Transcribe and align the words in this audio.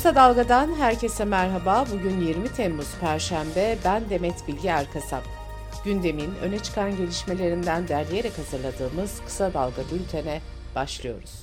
Kısa 0.00 0.14
Dalga'dan 0.14 0.74
herkese 0.74 1.24
merhaba. 1.24 1.84
Bugün 1.92 2.20
20 2.20 2.48
Temmuz 2.48 2.94
Perşembe. 3.00 3.78
Ben 3.84 4.10
Demet 4.10 4.48
Bilge 4.48 4.68
Erkasap. 4.68 5.22
Gündemin 5.84 6.34
öne 6.42 6.58
çıkan 6.58 6.96
gelişmelerinden 6.96 7.88
derleyerek 7.88 8.38
hazırladığımız 8.38 9.20
Kısa 9.26 9.54
Dalga 9.54 9.82
bültene 9.92 10.40
başlıyoruz. 10.74 11.42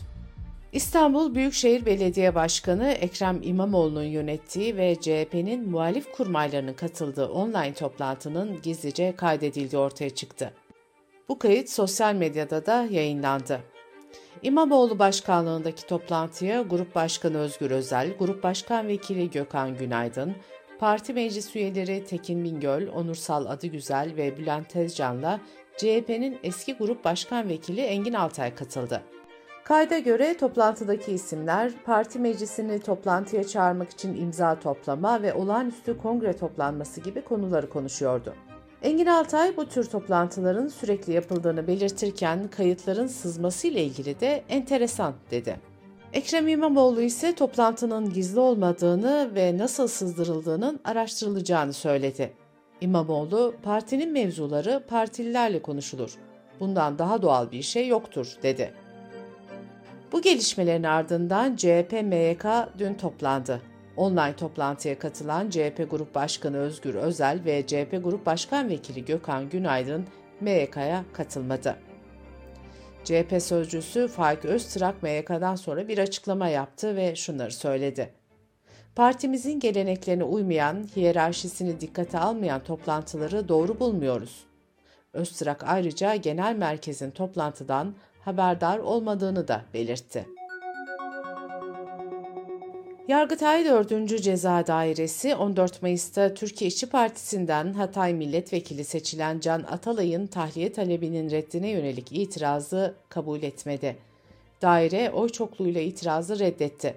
İstanbul 0.72 1.36
Büyükşehir 1.36 1.86
Belediye 1.86 2.36
Başkanı 2.36 2.88
Ekrem 2.92 3.40
İmamoğlu'nun 3.44 4.04
yönettiği 4.04 4.78
ve 4.78 4.96
CHP'nin 4.96 5.70
muhalif 5.70 6.12
kurmaylarının 6.12 6.74
katıldığı 6.74 7.28
online 7.28 7.74
toplantının 7.74 8.62
gizlice 8.62 9.16
kaydedildiği 9.16 9.82
ortaya 9.82 10.10
çıktı. 10.10 10.54
Bu 11.30 11.40
kayıt 11.40 11.70
sosyal 11.70 12.16
medyada 12.16 12.66
da 12.66 12.88
yayınlandı. 12.92 13.60
İmamoğlu 14.42 15.00
başkanlığındaki 15.00 15.88
toplantıya 15.88 16.62
Grup 16.62 16.96
Başkanı 16.96 17.38
Özgür 17.38 17.72
Özel, 17.72 18.18
Grup 18.18 18.44
Başkan 18.44 18.88
Vekili 18.88 19.32
Gökhan 19.32 19.78
Günaydın, 19.78 20.36
parti 20.80 21.14
meclis 21.14 21.56
üyeleri 21.56 22.06
Tekin 22.06 22.44
Bingöl, 22.44 22.88
Onursal 22.88 23.46
Adıgüzel 23.46 24.14
ve 24.18 24.38
Bülent 24.38 24.70
Tezcan'la 24.70 25.40
CHP'nin 25.78 26.40
eski 26.44 26.74
Grup 26.74 27.06
Başkan 27.06 27.50
Vekili 27.50 27.82
Engin 27.82 28.14
Altay 28.14 28.56
katıldı. 28.56 29.02
Kayda 29.64 30.00
göre 30.00 30.38
toplantıdaki 30.38 31.12
isimler 31.12 31.72
parti 31.86 32.20
meclisini 32.20 32.80
toplantıya 32.80 33.44
çağırmak 33.44 33.90
için 33.90 34.22
imza 34.22 34.60
toplama 34.60 35.22
ve 35.22 35.34
olağanüstü 35.34 35.98
kongre 35.98 36.38
toplanması 36.38 37.02
gibi 37.02 37.22
konuları 37.22 37.70
konuşuyordu. 37.70 38.34
Engin 38.82 39.06
Altay 39.06 39.58
bu 39.58 39.66
tür 39.66 39.90
toplantıların 39.90 40.68
sürekli 40.68 41.14
yapıldığını 41.14 41.68
belirtirken 41.68 42.48
kayıtların 42.48 43.08
sızması 43.08 43.68
ile 43.68 43.84
ilgili 43.84 44.20
de 44.20 44.44
enteresan 44.50 45.14
dedi. 45.32 45.60
Ekrem 46.14 46.48
İmamoğlu 46.48 47.02
ise 47.02 47.36
toplantının 47.36 48.14
gizli 48.14 48.40
olmadığını 48.40 49.32
ve 49.36 49.58
nasıl 49.58 49.88
sızdırıldığının 49.88 50.80
araştırılacağını 50.86 51.74
söyledi. 51.74 52.34
İmamoğlu, 52.82 53.56
partinin 53.64 54.12
mevzuları 54.12 54.84
partililerle 54.88 55.62
konuşulur. 55.62 56.16
Bundan 56.60 57.00
daha 57.00 57.22
doğal 57.22 57.52
bir 57.52 57.62
şey 57.62 57.88
yoktur, 57.88 58.36
dedi. 58.44 58.74
Bu 60.12 60.22
gelişmelerin 60.22 60.84
ardından 60.84 61.56
CHP 61.56 61.92
MYK 62.04 62.46
dün 62.78 62.94
toplandı. 62.94 63.62
Online 63.98 64.36
toplantıya 64.36 65.00
katılan 65.00 65.50
CHP 65.50 65.88
Grup 65.92 66.16
Başkanı 66.16 66.58
Özgür 66.58 66.96
Özel 66.96 67.42
ve 67.46 67.68
CHP 67.68 68.00
Grup 68.04 68.26
Başkan 68.26 68.70
Vekili 68.70 69.06
Gökhan 69.06 69.50
Günaydın 69.50 70.06
MYK'ya 70.42 71.06
katılmadı. 71.14 71.76
CHP 73.04 73.42
sözcüsü 73.42 74.08
Faik 74.08 74.46
Öztrak 74.46 75.04
MYK'dan 75.04 75.56
sonra 75.56 75.88
bir 75.88 75.98
açıklama 75.98 76.48
yaptı 76.48 76.96
ve 76.96 77.16
şunları 77.16 77.52
söyledi. 77.52 78.14
Partimizin 78.96 79.60
geleneklerine 79.60 80.24
uymayan, 80.24 80.84
hiyerarşisini 80.96 81.82
dikkate 81.82 82.20
almayan 82.20 82.64
toplantıları 82.64 83.50
doğru 83.50 83.80
bulmuyoruz. 83.80 84.46
Öztrak 85.14 85.64
ayrıca 85.64 86.16
genel 86.16 86.56
merkezin 86.56 87.12
toplantıdan 87.12 87.96
haberdar 88.22 88.78
olmadığını 88.80 89.48
da 89.48 89.62
belirtti. 89.74 90.37
Yargıtay 93.08 93.66
4. 93.66 94.24
Ceza 94.24 94.68
Dairesi 94.68 95.36
14 95.36 95.82
Mayıs'ta 95.82 96.34
Türkiye 96.34 96.68
İşçi 96.68 96.90
Partisi'nden 96.90 97.74
Hatay 97.74 98.14
Milletvekili 98.14 98.84
seçilen 98.84 99.40
Can 99.40 99.64
Atalay'ın 99.64 100.28
tahliye 100.28 100.72
talebinin 100.72 101.32
reddine 101.32 101.70
yönelik 101.70 102.12
itirazı 102.12 102.96
kabul 103.10 103.44
etmedi. 103.44 103.98
Daire 104.62 105.12
oy 105.12 105.30
çokluğuyla 105.30 105.82
itirazı 105.82 106.40
reddetti. 106.40 106.96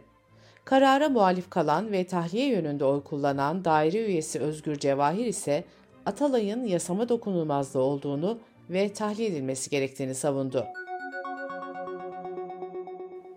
Karara 0.64 1.08
muhalif 1.08 1.50
kalan 1.50 1.92
ve 1.92 2.06
tahliye 2.06 2.46
yönünde 2.46 2.84
oy 2.84 3.02
kullanan 3.02 3.64
daire 3.64 4.06
üyesi 4.06 4.40
Özgür 4.40 4.76
Cevahir 4.76 5.26
ise 5.26 5.64
Atalay'ın 6.06 6.66
yasama 6.66 7.08
dokunulmazlığı 7.08 7.80
olduğunu 7.80 8.38
ve 8.70 8.92
tahliye 8.92 9.28
edilmesi 9.28 9.70
gerektiğini 9.70 10.14
savundu. 10.14 10.66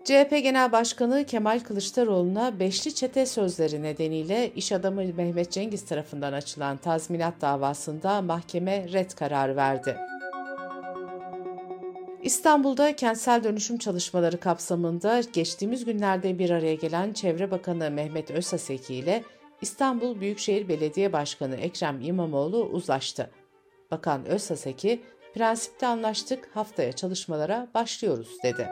CHP 0.04 0.30
Genel 0.30 0.72
Başkanı 0.72 1.24
Kemal 1.24 1.60
Kılıçdaroğlu'na 1.60 2.58
beşli 2.58 2.94
çete 2.94 3.26
sözleri 3.26 3.82
nedeniyle 3.82 4.50
iş 4.56 4.72
adamı 4.72 5.04
Mehmet 5.04 5.52
Cengiz 5.52 5.84
tarafından 5.84 6.32
açılan 6.32 6.76
tazminat 6.76 7.40
davasında 7.40 8.22
mahkeme 8.22 8.92
red 8.92 9.10
kararı 9.10 9.56
verdi. 9.56 9.96
İstanbul'da 12.22 12.96
kentsel 12.96 13.44
dönüşüm 13.44 13.78
çalışmaları 13.78 14.40
kapsamında 14.40 15.20
geçtiğimiz 15.32 15.84
günlerde 15.84 16.38
bir 16.38 16.50
araya 16.50 16.74
gelen 16.74 17.12
Çevre 17.12 17.50
Bakanı 17.50 17.90
Mehmet 17.90 18.30
Özaseki 18.30 18.94
ile 18.94 19.22
İstanbul 19.60 20.20
Büyükşehir 20.20 20.68
Belediye 20.68 21.12
Başkanı 21.12 21.56
Ekrem 21.56 22.00
İmamoğlu 22.00 22.64
uzlaştı. 22.64 23.30
Bakan 23.90 24.26
Özaseki, 24.26 25.02
prensipte 25.34 25.86
anlaştık 25.86 26.50
haftaya 26.54 26.92
çalışmalara 26.92 27.68
başlıyoruz 27.74 28.28
dedi. 28.42 28.68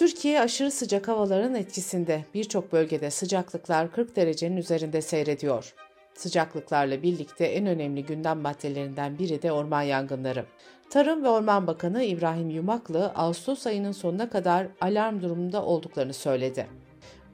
Türkiye 0.00 0.40
aşırı 0.40 0.70
sıcak 0.70 1.08
havaların 1.08 1.54
etkisinde 1.54 2.24
birçok 2.34 2.72
bölgede 2.72 3.10
sıcaklıklar 3.10 3.92
40 3.92 4.16
derecenin 4.16 4.56
üzerinde 4.56 5.02
seyrediyor. 5.02 5.74
Sıcaklıklarla 6.14 7.02
birlikte 7.02 7.44
en 7.44 7.66
önemli 7.66 8.04
gündem 8.04 8.38
maddelerinden 8.40 9.18
biri 9.18 9.42
de 9.42 9.52
orman 9.52 9.82
yangınları. 9.82 10.44
Tarım 10.90 11.24
ve 11.24 11.28
Orman 11.28 11.66
Bakanı 11.66 12.02
İbrahim 12.02 12.50
Yumaklı 12.50 13.06
Ağustos 13.06 13.66
ayının 13.66 13.92
sonuna 13.92 14.30
kadar 14.30 14.66
alarm 14.80 15.22
durumunda 15.22 15.64
olduklarını 15.64 16.14
söyledi. 16.14 16.66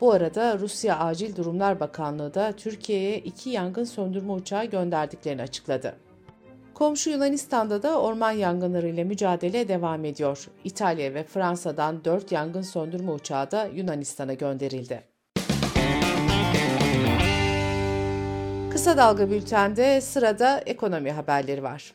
Bu 0.01 0.13
arada 0.13 0.59
Rusya 0.59 0.99
Acil 0.99 1.37
Durumlar 1.37 1.81
Bakanlığı 1.81 2.35
da 2.35 2.53
Türkiye'ye 2.53 3.19
iki 3.19 3.51
yangın 3.51 3.85
söndürme 3.85 4.33
uçağı 4.33 4.65
gönderdiklerini 4.65 5.43
açıkladı. 5.43 5.97
Komşu 6.77 7.11
Yunanistan'da 7.11 7.83
da 7.83 8.01
orman 8.01 8.31
yangınlarıyla 8.31 9.05
mücadele 9.05 9.69
devam 9.69 10.05
ediyor. 10.05 10.49
İtalya 10.65 11.15
ve 11.15 11.25
Fransa'dan 11.25 12.05
4 12.05 12.33
yangın 12.33 12.63
söndürme 12.63 13.11
uçağı 13.11 13.51
da 13.51 13.65
Yunanistan'a 13.75 14.35
gönderildi. 14.35 15.03
Kısa 18.71 18.97
Dalga 18.97 19.31
Bülten'de 19.31 20.01
sırada 20.01 20.61
ekonomi 20.67 21.13
haberleri 21.13 21.63
var. 21.63 21.95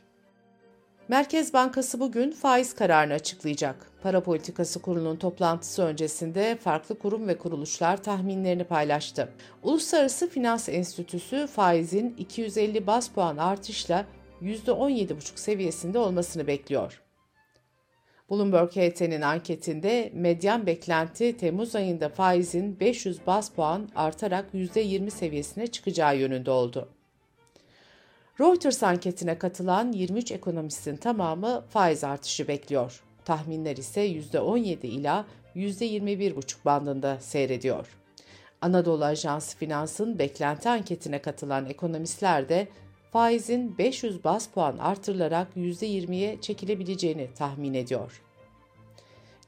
Merkez 1.07 1.53
Bankası 1.53 1.99
bugün 1.99 2.31
faiz 2.31 2.75
kararını 2.75 3.13
açıklayacak. 3.13 3.75
Para 4.03 4.23
Politikası 4.23 4.81
Kurulu'nun 4.81 5.15
toplantısı 5.15 5.83
öncesinde 5.83 6.57
farklı 6.63 6.99
kurum 6.99 7.27
ve 7.27 7.37
kuruluşlar 7.37 8.03
tahminlerini 8.03 8.63
paylaştı. 8.63 9.29
Uluslararası 9.63 10.29
Finans 10.29 10.69
Enstitüsü 10.69 11.47
faizin 11.47 12.15
250 12.17 12.87
bas 12.87 13.09
puan 13.09 13.37
artışla 13.37 14.05
%17,5 14.41 15.39
seviyesinde 15.39 15.99
olmasını 15.99 16.47
bekliyor. 16.47 17.01
Bloomberg 18.31 18.71
HT'nin 18.71 19.21
anketinde 19.21 20.11
medyan 20.13 20.65
beklenti 20.65 21.37
Temmuz 21.37 21.75
ayında 21.75 22.09
faizin 22.09 22.79
500 22.79 23.27
bas 23.27 23.51
puan 23.51 23.89
artarak 23.95 24.53
%20 24.53 25.09
seviyesine 25.09 25.67
çıkacağı 25.67 26.17
yönünde 26.17 26.51
oldu. 26.51 26.89
Reuters 28.39 28.83
anketine 28.83 29.37
katılan 29.37 29.91
23 29.91 30.31
ekonomistin 30.31 30.95
tamamı 30.95 31.65
faiz 31.69 32.03
artışı 32.03 32.47
bekliyor. 32.47 33.03
Tahminler 33.25 33.77
ise 33.77 34.07
%17 34.07 34.87
ila 34.87 35.25
%21,5 35.55 36.65
bandında 36.65 37.19
seyrediyor. 37.19 37.87
Anadolu 38.61 39.05
Ajansı 39.05 39.57
Finans'ın 39.57 40.19
beklenti 40.19 40.69
anketine 40.69 41.21
katılan 41.21 41.65
ekonomistler 41.65 42.49
de 42.49 42.67
faizin 43.11 43.77
500 43.77 44.23
bas 44.23 44.47
puan 44.47 44.77
artırılarak 44.77 45.47
%20'ye 45.55 46.41
çekilebileceğini 46.41 47.27
tahmin 47.37 47.73
ediyor. 47.73 48.21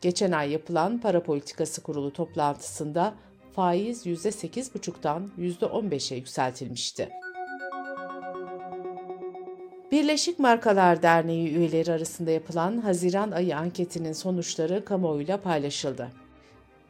Geçen 0.02 0.32
ay 0.32 0.52
yapılan 0.52 1.02
Para 1.02 1.24
Politikası 1.24 1.84
Kurulu 1.84 2.14
toplantısında 2.14 3.14
faiz 3.56 4.06
%8,5'tan 4.06 5.30
%15'e 5.38 6.18
yükseltilmişti. 6.18 7.10
Birleşik 9.92 10.40
Markalar 10.40 11.02
Derneği 11.02 11.56
üyeleri 11.56 11.92
arasında 11.92 12.32
yapılan 12.32 12.78
Haziran 12.78 13.32
ayı 13.32 13.58
anketinin 13.58 14.14
sonuçları 14.14 14.86
kamuoyuyla 14.86 15.42
paylaşıldı. 15.42 16.23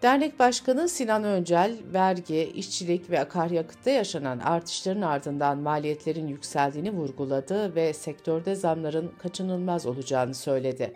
Dernek 0.04 0.40
Başkanı 0.40 0.90
Sinan 0.90 1.24
Öncel, 1.24 1.78
vergi, 1.94 2.52
işçilik 2.56 3.10
ve 3.10 3.20
akaryakıtta 3.20 3.90
yaşanan 3.90 4.40
artışların 4.40 5.02
ardından 5.02 5.58
maliyetlerin 5.58 6.28
yükseldiğini 6.28 6.92
vurguladı 6.92 7.76
ve 7.76 7.94
sektörde 7.94 8.56
zamların 8.56 9.12
kaçınılmaz 9.18 9.86
olacağını 9.86 10.34
söyledi. 10.34 10.94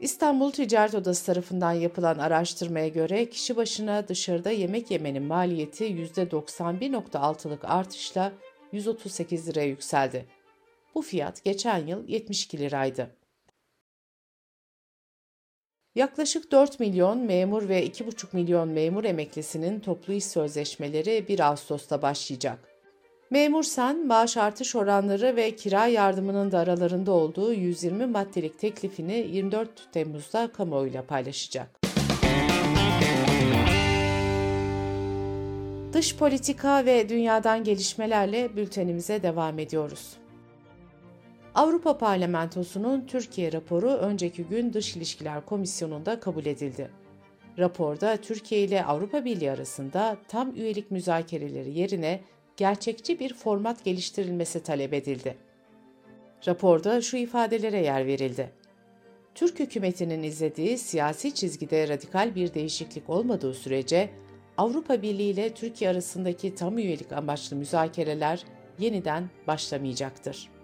İstanbul 0.00 0.50
Ticaret 0.50 0.94
Odası 0.94 1.26
tarafından 1.26 1.72
yapılan 1.72 2.18
araştırmaya 2.18 2.88
göre 2.88 3.30
kişi 3.30 3.56
başına 3.56 4.08
dışarıda 4.08 4.50
yemek 4.50 4.90
yemenin 4.90 5.22
maliyeti 5.22 5.84
%91.6'lık 5.84 7.64
artışla 7.64 8.32
138 8.72 9.48
liraya 9.48 9.66
yükseldi. 9.66 10.26
Bu 10.94 11.02
fiyat 11.02 11.44
geçen 11.44 11.86
yıl 11.86 12.08
72 12.08 12.58
liraydı. 12.58 13.10
Yaklaşık 15.96 16.52
4 16.52 16.80
milyon 16.80 17.18
memur 17.18 17.68
ve 17.68 17.86
2,5 17.86 18.26
milyon 18.32 18.68
memur 18.68 19.04
emeklisinin 19.04 19.80
toplu 19.80 20.12
iş 20.12 20.24
sözleşmeleri 20.24 21.28
1 21.28 21.40
Ağustos'ta 21.40 22.02
başlayacak. 22.02 22.58
Memur 23.30 23.62
Sen, 23.62 24.06
maaş 24.06 24.36
artış 24.36 24.76
oranları 24.76 25.36
ve 25.36 25.56
kira 25.56 25.86
yardımının 25.86 26.52
da 26.52 26.58
aralarında 26.58 27.12
olduğu 27.12 27.52
120 27.52 28.06
maddelik 28.06 28.58
teklifini 28.58 29.26
24 29.32 29.92
Temmuz'da 29.92 30.52
kamuoyuyla 30.52 31.06
paylaşacak. 31.06 31.68
Dış 35.92 36.16
politika 36.16 36.86
ve 36.86 37.08
dünyadan 37.08 37.64
gelişmelerle 37.64 38.56
bültenimize 38.56 39.22
devam 39.22 39.58
ediyoruz. 39.58 40.16
Avrupa 41.56 41.98
Parlamentosu'nun 41.98 43.06
Türkiye 43.06 43.52
raporu 43.52 43.88
önceki 43.88 44.44
gün 44.44 44.72
Dış 44.72 44.96
İlişkiler 44.96 45.46
Komisyonu'nda 45.46 46.20
kabul 46.20 46.46
edildi. 46.46 46.90
Raporda 47.58 48.16
Türkiye 48.16 48.60
ile 48.60 48.84
Avrupa 48.84 49.24
Birliği 49.24 49.50
arasında 49.50 50.16
tam 50.28 50.56
üyelik 50.56 50.90
müzakereleri 50.90 51.78
yerine 51.78 52.20
gerçekçi 52.56 53.20
bir 53.20 53.34
format 53.34 53.84
geliştirilmesi 53.84 54.62
talep 54.62 54.94
edildi. 54.94 55.36
Raporda 56.46 57.02
şu 57.02 57.16
ifadelere 57.16 57.80
yer 57.80 58.06
verildi. 58.06 58.52
Türk 59.34 59.58
hükümetinin 59.58 60.22
izlediği 60.22 60.78
siyasi 60.78 61.34
çizgide 61.34 61.88
radikal 61.88 62.34
bir 62.34 62.54
değişiklik 62.54 63.10
olmadığı 63.10 63.54
sürece 63.54 64.10
Avrupa 64.56 65.02
Birliği 65.02 65.30
ile 65.30 65.54
Türkiye 65.54 65.90
arasındaki 65.90 66.54
tam 66.54 66.78
üyelik 66.78 67.12
amaçlı 67.12 67.56
müzakereler 67.56 68.44
yeniden 68.78 69.30
başlamayacaktır. 69.46 70.55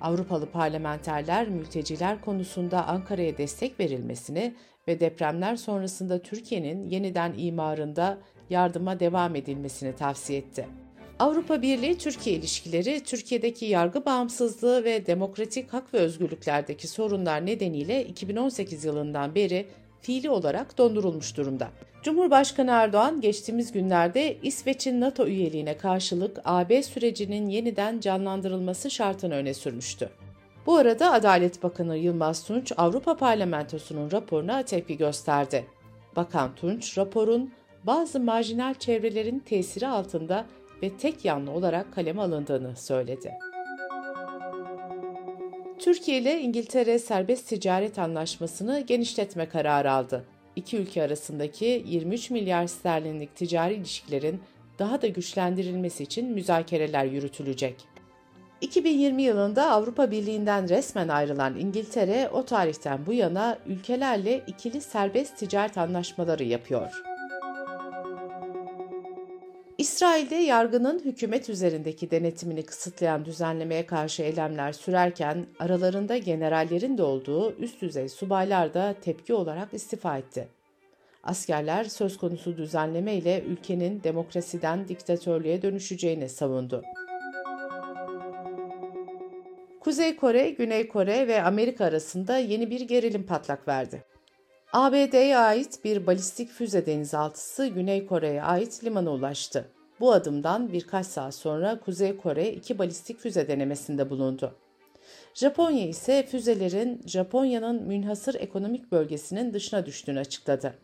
Avrupalı 0.00 0.46
parlamenterler 0.46 1.48
mülteciler 1.48 2.20
konusunda 2.20 2.86
Ankara'ya 2.86 3.38
destek 3.38 3.80
verilmesini 3.80 4.54
ve 4.88 5.00
depremler 5.00 5.56
sonrasında 5.56 6.22
Türkiye'nin 6.22 6.88
yeniden 6.88 7.34
imarında 7.36 8.18
yardıma 8.50 9.00
devam 9.00 9.36
edilmesini 9.36 9.96
tavsiye 9.96 10.38
etti. 10.38 10.66
Avrupa 11.18 11.62
Birliği-Türkiye 11.62 12.36
ilişkileri, 12.36 13.04
Türkiye'deki 13.04 13.64
yargı 13.64 14.04
bağımsızlığı 14.04 14.84
ve 14.84 15.06
demokratik 15.06 15.72
hak 15.72 15.94
ve 15.94 15.98
özgürlüklerdeki 15.98 16.88
sorunlar 16.88 17.46
nedeniyle 17.46 18.04
2018 18.04 18.84
yılından 18.84 19.34
beri 19.34 19.66
fiili 20.00 20.30
olarak 20.30 20.78
dondurulmuş 20.78 21.36
durumda. 21.36 21.68
Cumhurbaşkanı 22.02 22.70
Erdoğan 22.70 23.20
geçtiğimiz 23.20 23.72
günlerde 23.72 24.36
İsveç'in 24.42 25.00
NATO 25.00 25.26
üyeliğine 25.26 25.76
karşılık 25.78 26.40
AB 26.44 26.82
sürecinin 26.82 27.48
yeniden 27.48 28.00
canlandırılması 28.00 28.90
şartını 28.90 29.34
öne 29.34 29.54
sürmüştü. 29.54 30.10
Bu 30.66 30.76
arada 30.76 31.12
Adalet 31.12 31.62
Bakanı 31.62 31.96
Yılmaz 31.96 32.44
Tunç 32.44 32.72
Avrupa 32.76 33.16
Parlamentosu'nun 33.16 34.12
raporuna 34.12 34.62
tepki 34.62 34.96
gösterdi. 34.96 35.66
Bakan 36.16 36.54
Tunç, 36.54 36.98
raporun 36.98 37.52
bazı 37.84 38.20
marjinal 38.20 38.74
çevrelerin 38.74 39.38
tesiri 39.38 39.88
altında 39.88 40.46
ve 40.82 40.96
tek 40.96 41.24
yanlı 41.24 41.50
olarak 41.50 41.94
kaleme 41.94 42.22
alındığını 42.22 42.76
söyledi. 42.76 43.32
Türkiye 45.80 46.18
ile 46.18 46.40
İngiltere 46.40 46.98
serbest 46.98 47.48
ticaret 47.48 47.98
anlaşmasını 47.98 48.80
genişletme 48.80 49.48
kararı 49.48 49.92
aldı. 49.92 50.24
İki 50.56 50.76
ülke 50.76 51.02
arasındaki 51.02 51.84
23 51.86 52.30
milyar 52.30 52.66
sterlinlik 52.66 53.36
ticari 53.36 53.74
ilişkilerin 53.74 54.40
daha 54.78 55.02
da 55.02 55.06
güçlendirilmesi 55.06 56.02
için 56.02 56.32
müzakereler 56.32 57.04
yürütülecek. 57.04 57.76
2020 58.60 59.22
yılında 59.22 59.70
Avrupa 59.70 60.10
Birliği'nden 60.10 60.68
resmen 60.68 61.08
ayrılan 61.08 61.58
İngiltere 61.58 62.28
o 62.32 62.44
tarihten 62.44 63.06
bu 63.06 63.12
yana 63.12 63.58
ülkelerle 63.66 64.42
ikili 64.46 64.80
serbest 64.80 65.38
ticaret 65.38 65.78
anlaşmaları 65.78 66.44
yapıyor. 66.44 67.09
İsrail'de 69.80 70.34
yargının 70.34 70.98
hükümet 71.04 71.48
üzerindeki 71.48 72.10
denetimini 72.10 72.62
kısıtlayan 72.62 73.24
düzenlemeye 73.24 73.86
karşı 73.86 74.22
eylemler 74.22 74.72
sürerken 74.72 75.46
aralarında 75.58 76.16
generallerin 76.16 76.98
de 76.98 77.02
olduğu 77.02 77.56
üst 77.56 77.82
düzey 77.82 78.08
subaylar 78.08 78.74
da 78.74 78.94
tepki 79.00 79.34
olarak 79.34 79.74
istifa 79.74 80.18
etti. 80.18 80.48
Askerler 81.24 81.84
söz 81.84 82.18
konusu 82.18 82.56
düzenleme 82.56 83.14
ile 83.14 83.42
ülkenin 83.42 84.02
demokrasiden 84.02 84.88
diktatörlüğe 84.88 85.62
dönüşeceğini 85.62 86.28
savundu. 86.28 86.82
Kuzey 89.80 90.16
Kore, 90.16 90.50
Güney 90.50 90.88
Kore 90.88 91.28
ve 91.28 91.42
Amerika 91.42 91.84
arasında 91.84 92.38
yeni 92.38 92.70
bir 92.70 92.80
gerilim 92.80 93.26
patlak 93.26 93.68
verdi. 93.68 94.09
ABD'ye 94.72 95.38
ait 95.38 95.84
bir 95.84 96.06
balistik 96.06 96.50
füze 96.50 96.86
denizaltısı 96.86 97.66
Güney 97.66 98.06
Kore'ye 98.06 98.42
ait 98.42 98.84
limana 98.84 99.12
ulaştı. 99.12 99.68
Bu 100.00 100.12
adımdan 100.12 100.72
birkaç 100.72 101.06
saat 101.06 101.34
sonra 101.34 101.80
Kuzey 101.80 102.16
Kore 102.16 102.52
iki 102.52 102.78
balistik 102.78 103.18
füze 103.18 103.48
denemesinde 103.48 104.10
bulundu. 104.10 104.54
Japonya 105.34 105.86
ise 105.86 106.26
füzelerin 106.26 107.02
Japonya'nın 107.06 107.82
münhasır 107.82 108.34
ekonomik 108.34 108.92
bölgesinin 108.92 109.52
dışına 109.52 109.86
düştüğünü 109.86 110.18
açıkladı. 110.18 110.74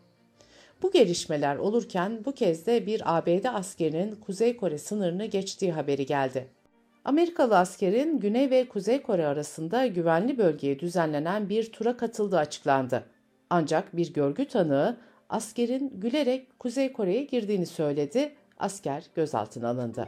Bu 0.81 0.91
gelişmeler 0.91 1.55
olurken 1.55 2.25
bu 2.25 2.31
kez 2.31 2.65
de 2.65 2.85
bir 2.85 3.17
ABD 3.17 3.45
askerinin 3.45 4.15
Kuzey 4.15 4.57
Kore 4.57 4.77
sınırını 4.77 5.25
geçtiği 5.25 5.71
haberi 5.71 6.05
geldi. 6.05 6.47
Amerikalı 7.05 7.57
askerin 7.57 8.19
Güney 8.19 8.49
ve 8.49 8.67
Kuzey 8.67 9.01
Kore 9.01 9.27
arasında 9.27 9.85
güvenli 9.85 10.37
bölgeye 10.37 10.79
düzenlenen 10.79 11.49
bir 11.49 11.71
tura 11.71 11.97
katıldığı 11.97 12.37
açıklandı. 12.37 13.16
Ancak 13.49 13.97
bir 13.97 14.13
görgü 14.13 14.45
tanığı 14.45 14.97
askerin 15.29 15.93
gülerek 15.95 16.59
Kuzey 16.59 16.93
Kore'ye 16.93 17.23
girdiğini 17.23 17.65
söyledi, 17.65 18.33
asker 18.59 19.03
gözaltına 19.15 19.69
alındı. 19.69 20.07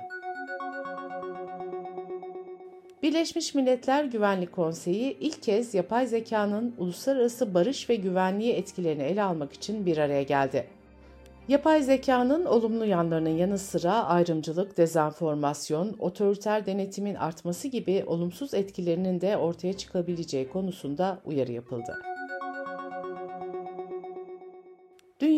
Birleşmiş 3.03 3.55
Milletler 3.55 4.03
Güvenlik 4.03 4.51
Konseyi 4.51 5.17
ilk 5.19 5.43
kez 5.43 5.73
yapay 5.73 6.07
zekanın 6.07 6.75
uluslararası 6.77 7.53
barış 7.53 7.89
ve 7.89 7.95
güvenliği 7.95 8.53
etkilerini 8.53 9.03
ele 9.03 9.23
almak 9.23 9.53
için 9.53 9.85
bir 9.85 9.97
araya 9.97 10.23
geldi. 10.23 10.67
Yapay 11.47 11.83
zekanın 11.83 12.45
olumlu 12.45 12.85
yanlarının 12.85 13.29
yanı 13.29 13.57
sıra 13.57 13.93
ayrımcılık, 13.93 14.77
dezenformasyon, 14.77 15.95
otoriter 15.99 16.65
denetimin 16.65 17.15
artması 17.15 17.67
gibi 17.67 18.03
olumsuz 18.07 18.53
etkilerinin 18.53 19.21
de 19.21 19.37
ortaya 19.37 19.73
çıkabileceği 19.73 20.49
konusunda 20.49 21.19
uyarı 21.25 21.51
yapıldı. 21.51 21.95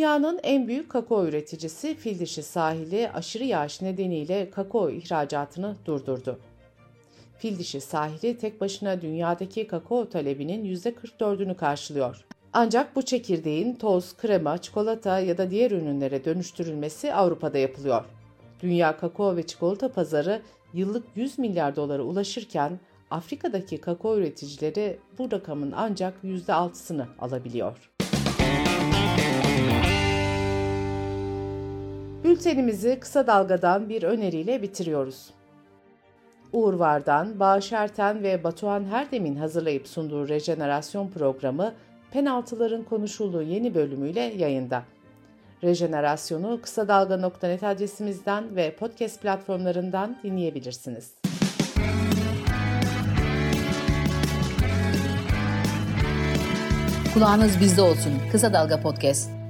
Dünyanın 0.01 0.39
en 0.43 0.67
büyük 0.67 0.89
kakao 0.89 1.25
üreticisi 1.25 1.95
Fildişi 1.95 2.43
sahili 2.43 3.09
aşırı 3.11 3.43
yağış 3.43 3.81
nedeniyle 3.81 4.49
kakao 4.49 4.89
ihracatını 4.89 5.75
durdurdu. 5.85 6.39
Fildişi 7.37 7.81
sahili 7.81 8.37
tek 8.37 8.61
başına 8.61 9.01
dünyadaki 9.01 9.67
kakao 9.67 10.09
talebinin 10.09 10.75
%44'ünü 10.75 11.55
karşılıyor. 11.55 12.25
Ancak 12.53 12.95
bu 12.95 13.01
çekirdeğin 13.01 13.75
toz, 13.75 14.17
krema, 14.17 14.57
çikolata 14.57 15.19
ya 15.19 15.37
da 15.37 15.51
diğer 15.51 15.71
ürünlere 15.71 16.25
dönüştürülmesi 16.25 17.13
Avrupa'da 17.13 17.57
yapılıyor. 17.57 18.05
Dünya 18.59 18.97
kakao 18.97 19.35
ve 19.35 19.47
çikolata 19.47 19.91
pazarı 19.91 20.41
yıllık 20.73 21.03
100 21.15 21.39
milyar 21.39 21.75
dolara 21.75 22.03
ulaşırken 22.03 22.79
Afrika'daki 23.11 23.77
kakao 23.77 24.17
üreticileri 24.17 24.99
bu 25.17 25.31
rakamın 25.31 25.73
ancak 25.75 26.13
%6'sını 26.23 27.05
alabiliyor. 27.19 27.91
Bültenimizi 32.23 32.99
kısa 32.99 33.27
dalgadan 33.27 33.89
bir 33.89 34.03
öneriyle 34.03 34.61
bitiriyoruz. 34.61 35.29
Uğur 36.53 36.73
Vardan, 36.73 37.39
Bağış 37.39 37.71
Erten 37.71 38.23
ve 38.23 38.43
Batuhan 38.43 38.85
Herdem'in 38.85 39.35
hazırlayıp 39.35 39.87
sunduğu 39.87 40.27
rejenerasyon 40.27 41.07
programı 41.07 41.73
Penaltıların 42.11 42.83
konuşulduğu 42.83 43.41
yeni 43.41 43.75
bölümüyle 43.75 44.19
yayında. 44.19 44.83
Rejenerasyonu 45.63 46.59
kısa 46.61 46.87
dalga.net 46.87 47.63
adresimizden 47.63 48.55
ve 48.55 48.75
podcast 48.75 49.21
platformlarından 49.21 50.17
dinleyebilirsiniz. 50.23 51.13
Kulağınız 57.13 57.59
bizde 57.59 57.81
olsun. 57.81 58.13
Kısa 58.31 58.53
Dalga 58.53 58.81
Podcast. 58.81 59.40